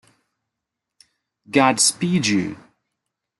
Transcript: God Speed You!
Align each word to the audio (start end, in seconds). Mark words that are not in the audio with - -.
God 1.47 1.79
Speed 1.79 2.25
You! 2.25 2.57